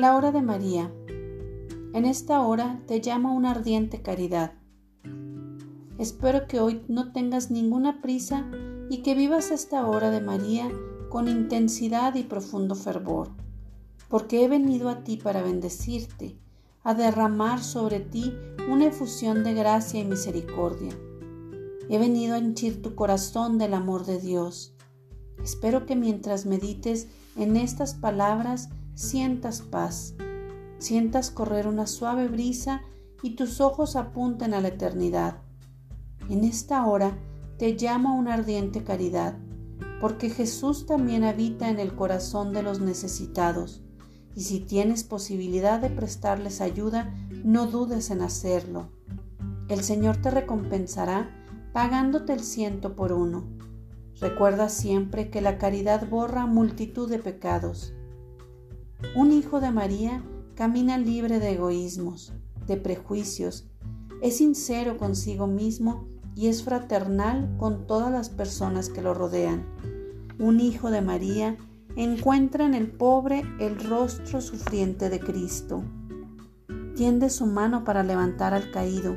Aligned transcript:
La 0.00 0.16
hora 0.16 0.32
de 0.32 0.40
María. 0.40 0.90
En 1.92 2.06
esta 2.06 2.40
hora 2.40 2.80
te 2.86 3.00
llamo 3.00 3.34
una 3.34 3.50
ardiente 3.50 4.00
caridad. 4.00 4.54
Espero 5.98 6.46
que 6.46 6.58
hoy 6.58 6.80
no 6.88 7.12
tengas 7.12 7.50
ninguna 7.50 8.00
prisa 8.00 8.46
y 8.88 9.02
que 9.02 9.14
vivas 9.14 9.50
esta 9.50 9.86
hora 9.86 10.10
de 10.10 10.22
María 10.22 10.70
con 11.10 11.28
intensidad 11.28 12.14
y 12.14 12.22
profundo 12.22 12.74
fervor, 12.76 13.28
porque 14.08 14.42
he 14.42 14.48
venido 14.48 14.88
a 14.88 15.04
ti 15.04 15.18
para 15.18 15.42
bendecirte, 15.42 16.38
a 16.82 16.94
derramar 16.94 17.62
sobre 17.62 18.00
ti 18.00 18.32
una 18.70 18.86
efusión 18.86 19.44
de 19.44 19.52
gracia 19.52 20.00
y 20.00 20.06
misericordia. 20.06 20.98
He 21.90 21.98
venido 21.98 22.36
a 22.36 22.38
henchir 22.38 22.80
tu 22.80 22.94
corazón 22.94 23.58
del 23.58 23.74
amor 23.74 24.06
de 24.06 24.18
Dios. 24.18 24.72
Espero 25.44 25.84
que 25.84 25.94
mientras 25.94 26.46
medites 26.46 27.08
en 27.36 27.58
estas 27.58 27.96
palabras 27.96 28.70
sientas 28.94 29.62
paz, 29.62 30.14
sientas 30.78 31.30
correr 31.30 31.66
una 31.66 31.86
suave 31.86 32.28
brisa 32.28 32.82
y 33.22 33.36
tus 33.36 33.60
ojos 33.60 33.96
apunten 33.96 34.54
a 34.54 34.60
la 34.60 34.68
eternidad. 34.68 35.42
En 36.28 36.44
esta 36.44 36.86
hora 36.86 37.18
te 37.58 37.74
llamo 37.74 38.10
a 38.10 38.14
una 38.14 38.34
ardiente 38.34 38.82
caridad, 38.84 39.36
porque 40.00 40.30
Jesús 40.30 40.86
también 40.86 41.24
habita 41.24 41.68
en 41.68 41.78
el 41.78 41.94
corazón 41.94 42.52
de 42.52 42.62
los 42.62 42.80
necesitados, 42.80 43.82
y 44.34 44.42
si 44.42 44.60
tienes 44.60 45.04
posibilidad 45.04 45.80
de 45.80 45.90
prestarles 45.90 46.60
ayuda, 46.60 47.14
no 47.44 47.66
dudes 47.66 48.10
en 48.10 48.22
hacerlo. 48.22 48.90
El 49.68 49.82
Señor 49.82 50.16
te 50.16 50.30
recompensará 50.30 51.30
pagándote 51.72 52.32
el 52.32 52.40
ciento 52.40 52.96
por 52.96 53.12
uno. 53.12 53.44
Recuerda 54.20 54.68
siempre 54.68 55.30
que 55.30 55.40
la 55.40 55.58
caridad 55.58 56.08
borra 56.08 56.46
multitud 56.46 57.08
de 57.08 57.18
pecados. 57.18 57.94
Un 59.16 59.32
hijo 59.32 59.60
de 59.60 59.72
María 59.72 60.22
camina 60.54 60.96
libre 60.96 61.40
de 61.40 61.54
egoísmos, 61.54 62.32
de 62.66 62.76
prejuicios, 62.76 63.66
es 64.22 64.36
sincero 64.36 64.98
consigo 64.98 65.48
mismo 65.48 66.06
y 66.36 66.46
es 66.46 66.62
fraternal 66.62 67.56
con 67.58 67.88
todas 67.88 68.12
las 68.12 68.28
personas 68.28 68.88
que 68.88 69.02
lo 69.02 69.14
rodean. 69.14 69.64
Un 70.38 70.60
hijo 70.60 70.92
de 70.92 71.00
María 71.00 71.56
encuentra 71.96 72.64
en 72.66 72.74
el 72.74 72.88
pobre 72.88 73.42
el 73.58 73.80
rostro 73.80 74.40
sufriente 74.40 75.08
de 75.08 75.18
Cristo. 75.18 75.82
Tiende 76.94 77.30
su 77.30 77.46
mano 77.46 77.82
para 77.82 78.04
levantar 78.04 78.54
al 78.54 78.70
caído, 78.70 79.16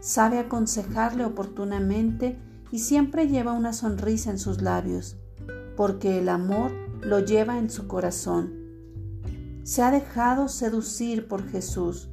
sabe 0.00 0.38
aconsejarle 0.38 1.26
oportunamente 1.26 2.38
y 2.70 2.78
siempre 2.78 3.28
lleva 3.28 3.52
una 3.52 3.74
sonrisa 3.74 4.30
en 4.30 4.38
sus 4.38 4.62
labios, 4.62 5.18
porque 5.76 6.20
el 6.20 6.30
amor 6.30 6.70
lo 7.02 7.18
lleva 7.18 7.58
en 7.58 7.68
su 7.68 7.86
corazón 7.86 8.65
se 9.66 9.82
ha 9.82 9.90
dejado 9.90 10.46
seducir 10.46 11.26
por 11.26 11.48
Jesús. 11.48 12.08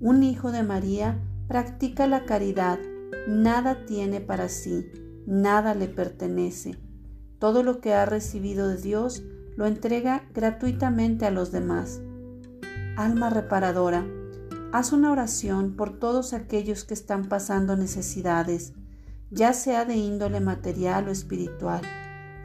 Un 0.00 0.22
hijo 0.22 0.50
de 0.50 0.62
María 0.62 1.20
practica 1.46 2.06
la 2.06 2.24
caridad, 2.24 2.78
nada 3.28 3.84
tiene 3.84 4.22
para 4.22 4.48
sí, 4.48 4.90
nada 5.26 5.74
le 5.74 5.88
pertenece. 5.88 6.78
Todo 7.38 7.62
lo 7.62 7.82
que 7.82 7.92
ha 7.92 8.06
recibido 8.06 8.66
de 8.66 8.78
Dios 8.78 9.22
lo 9.56 9.66
entrega 9.66 10.26
gratuitamente 10.32 11.26
a 11.26 11.30
los 11.30 11.52
demás. 11.52 12.00
Alma 12.96 13.28
reparadora, 13.28 14.06
haz 14.72 14.92
una 14.92 15.12
oración 15.12 15.76
por 15.76 15.98
todos 15.98 16.32
aquellos 16.32 16.84
que 16.84 16.94
están 16.94 17.28
pasando 17.28 17.76
necesidades, 17.76 18.72
ya 19.30 19.52
sea 19.52 19.84
de 19.84 19.96
índole 19.96 20.40
material 20.40 21.08
o 21.08 21.10
espiritual. 21.10 21.82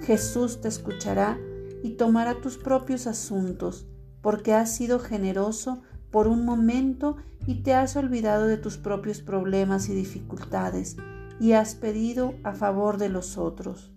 Jesús 0.02 0.60
te 0.60 0.68
escuchará 0.68 1.40
y 1.84 1.92
tomará 1.92 2.42
tus 2.42 2.58
propios 2.58 3.08
asuntos 3.08 3.88
porque 4.22 4.54
has 4.54 4.76
sido 4.76 5.00
generoso 5.00 5.82
por 6.12 6.28
un 6.28 6.46
momento 6.46 7.18
y 7.46 7.64
te 7.64 7.74
has 7.74 7.96
olvidado 7.96 8.48
de 8.48 8.58
tus 8.58 8.78
propios 8.78 9.22
problemas 9.22 9.90
y 9.90 9.96
dificultades 9.96 10.98
y 11.40 11.54
has 11.54 11.76
pedido 11.76 12.34
a 12.44 12.54
favor 12.54 12.98
de 12.98 13.10
los 13.10 13.38
otros. 13.38 13.92